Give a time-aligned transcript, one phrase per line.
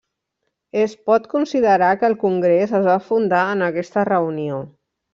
[0.83, 4.61] Es pot considerar que el Congrés es va fundar en aquesta reunió.